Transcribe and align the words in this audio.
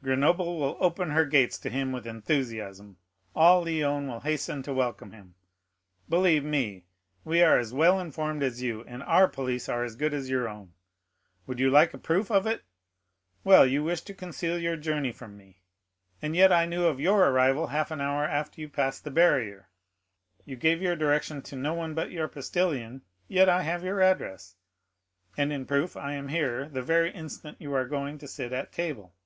"Grenoble 0.00 0.60
will 0.60 0.76
open 0.78 1.10
her 1.10 1.24
gates 1.24 1.58
to 1.58 1.68
him 1.68 1.90
with 1.90 2.06
enthusiasm—all 2.06 3.64
Lyons 3.64 4.08
will 4.08 4.20
hasten 4.20 4.62
to 4.62 4.72
welcome 4.72 5.10
him. 5.10 5.34
Believe 6.08 6.44
me, 6.44 6.84
we 7.24 7.42
are 7.42 7.58
as 7.58 7.74
well 7.74 7.98
informed 7.98 8.44
as 8.44 8.62
you, 8.62 8.84
and 8.84 9.02
our 9.02 9.26
police 9.26 9.68
are 9.68 9.82
as 9.82 9.96
good 9.96 10.14
as 10.14 10.30
your 10.30 10.48
own. 10.48 10.72
Would 11.48 11.58
you 11.58 11.68
like 11.68 11.92
a 11.94 11.98
proof 11.98 12.30
of 12.30 12.46
it? 12.46 12.62
well, 13.42 13.66
you 13.66 13.82
wished 13.82 14.06
to 14.06 14.14
conceal 14.14 14.56
your 14.56 14.76
journey 14.76 15.10
from 15.10 15.36
me, 15.36 15.62
and 16.22 16.36
yet 16.36 16.52
I 16.52 16.64
knew 16.64 16.84
of 16.86 17.00
your 17.00 17.24
arrival 17.28 17.66
half 17.66 17.90
an 17.90 18.00
hour 18.00 18.24
after 18.24 18.60
you 18.60 18.68
had 18.68 18.74
passed 18.74 19.02
the 19.02 19.10
barrier. 19.10 19.68
You 20.44 20.54
gave 20.54 20.80
your 20.80 20.94
direction 20.94 21.42
to 21.42 21.56
no 21.56 21.74
one 21.74 21.94
but 21.94 22.12
your 22.12 22.28
postilion, 22.28 23.02
yet 23.26 23.48
I 23.48 23.62
have 23.64 23.82
your 23.82 24.00
address, 24.00 24.54
and 25.36 25.52
in 25.52 25.66
proof 25.66 25.96
I 25.96 26.12
am 26.12 26.28
here 26.28 26.68
the 26.68 26.82
very 26.82 27.10
instant 27.10 27.60
you 27.60 27.74
are 27.74 27.84
going 27.88 28.18
to 28.18 28.28
sit 28.28 28.52
at 28.52 28.70
table. 28.70 29.16